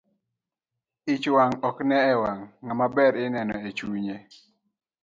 Ich 1.13 1.25
wang' 1.35 1.57
ok 1.67 1.77
ne 1.89 1.97
e 2.13 2.15
wang' 2.21 2.45
ngama 2.65 2.85
ber 2.95 3.13
ineno 3.25 3.55
e 3.67 3.69
chunnye. 3.77 4.17